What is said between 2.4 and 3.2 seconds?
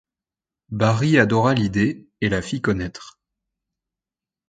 fit connaitre.